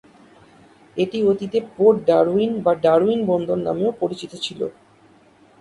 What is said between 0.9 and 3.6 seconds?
এটি অতীতে Port Darwin বা ডারউইন বন্দর